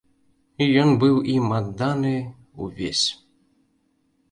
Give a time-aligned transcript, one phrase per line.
[0.83, 2.15] Ён быў ім адданы
[2.65, 3.05] ўвесь.